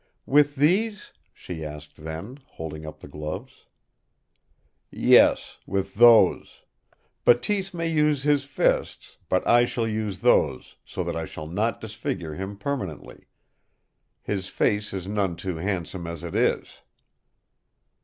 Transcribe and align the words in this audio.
"With 0.25 0.55
these?" 0.55 1.13
she 1.31 1.63
asked 1.63 1.97
then, 1.97 2.39
holding 2.53 2.87
up 2.87 3.01
the 3.01 3.07
gloves. 3.07 3.67
"Yes, 4.89 5.59
with 5.67 5.93
those. 5.93 6.61
Bateese 7.23 7.71
may 7.71 7.85
use 7.87 8.23
his 8.23 8.43
fists, 8.45 9.17
but 9.29 9.47
I 9.47 9.65
shall 9.65 9.87
use 9.87 10.17
those, 10.25 10.75
so 10.83 11.03
that 11.03 11.15
I 11.15 11.25
shall 11.25 11.45
not 11.45 11.79
disfigure 11.81 12.33
him 12.33 12.57
permanently. 12.57 13.25
His 14.23 14.47
face 14.47 14.91
is 14.91 15.07
none 15.07 15.35
too 15.35 15.57
handsome 15.57 16.07
as 16.07 16.23
it 16.23 16.33
is." 16.33 16.79